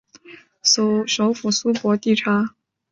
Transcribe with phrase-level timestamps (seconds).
[0.63, 2.55] 首府苏博蒂察。